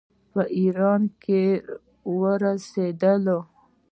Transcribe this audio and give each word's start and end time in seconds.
په 0.31 0.41
ایران 0.57 1.01
کې 1.23 1.41
اوسېدل. 2.09 3.25